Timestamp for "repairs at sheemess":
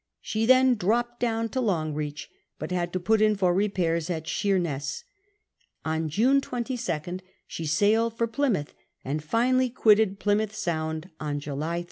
3.53-5.03